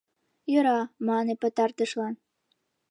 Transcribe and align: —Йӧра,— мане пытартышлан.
—Йӧра,— 0.51 0.79
мане 1.07 1.33
пытартышлан. 1.41 2.13